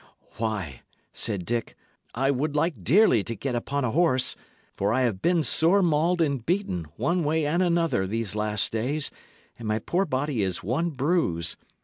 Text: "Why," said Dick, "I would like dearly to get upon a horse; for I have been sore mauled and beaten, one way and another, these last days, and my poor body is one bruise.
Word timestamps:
"Why," 0.37 0.81
said 1.13 1.45
Dick, 1.45 1.75
"I 2.15 2.31
would 2.31 2.55
like 2.55 2.83
dearly 2.83 3.23
to 3.23 3.35
get 3.35 3.53
upon 3.53 3.85
a 3.85 3.91
horse; 3.91 4.35
for 4.75 4.91
I 4.91 5.01
have 5.01 5.21
been 5.21 5.43
sore 5.43 5.83
mauled 5.83 6.21
and 6.21 6.43
beaten, 6.43 6.87
one 6.95 7.23
way 7.23 7.45
and 7.45 7.61
another, 7.61 8.07
these 8.07 8.33
last 8.35 8.71
days, 8.71 9.11
and 9.59 9.67
my 9.67 9.77
poor 9.77 10.05
body 10.07 10.41
is 10.41 10.63
one 10.63 10.89
bruise. 10.89 11.55